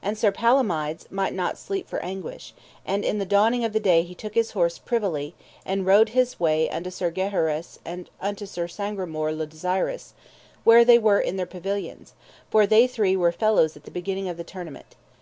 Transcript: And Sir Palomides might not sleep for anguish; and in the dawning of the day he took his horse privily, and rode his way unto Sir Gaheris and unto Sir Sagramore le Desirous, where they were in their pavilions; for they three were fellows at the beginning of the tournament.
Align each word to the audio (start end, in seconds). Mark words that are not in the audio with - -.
And 0.00 0.16
Sir 0.16 0.32
Palomides 0.32 1.06
might 1.10 1.34
not 1.34 1.58
sleep 1.58 1.86
for 1.86 1.98
anguish; 2.02 2.54
and 2.86 3.04
in 3.04 3.18
the 3.18 3.26
dawning 3.26 3.66
of 3.66 3.74
the 3.74 3.80
day 3.80 4.02
he 4.02 4.14
took 4.14 4.32
his 4.34 4.52
horse 4.52 4.78
privily, 4.78 5.34
and 5.66 5.84
rode 5.84 6.08
his 6.08 6.40
way 6.40 6.70
unto 6.70 6.88
Sir 6.90 7.10
Gaheris 7.10 7.78
and 7.84 8.08
unto 8.18 8.46
Sir 8.46 8.66
Sagramore 8.66 9.34
le 9.34 9.44
Desirous, 9.46 10.14
where 10.64 10.86
they 10.86 10.98
were 10.98 11.20
in 11.20 11.36
their 11.36 11.44
pavilions; 11.44 12.14
for 12.50 12.66
they 12.66 12.86
three 12.86 13.14
were 13.14 13.30
fellows 13.30 13.76
at 13.76 13.84
the 13.84 13.90
beginning 13.90 14.26
of 14.26 14.38
the 14.38 14.42
tournament. 14.42 14.96